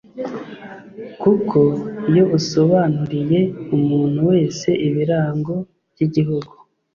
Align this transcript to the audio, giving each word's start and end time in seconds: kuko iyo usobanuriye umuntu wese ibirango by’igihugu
kuko 1.21 1.59
iyo 2.11 2.23
usobanuriye 2.37 3.39
umuntu 3.75 4.19
wese 4.29 4.69
ibirango 4.87 5.53
by’igihugu 5.93 6.53